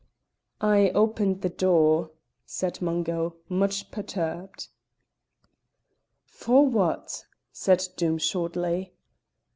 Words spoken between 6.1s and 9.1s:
"For what?" said Doom shortly.